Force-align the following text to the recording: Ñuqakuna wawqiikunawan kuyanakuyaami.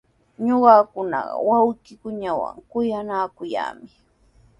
Ñuqakuna 0.45 1.19
wawqiikunawan 1.47 2.55
kuyanakuyaami. 2.71 3.89